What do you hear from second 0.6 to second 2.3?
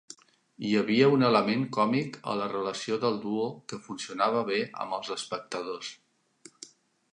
Hi havia un element còmic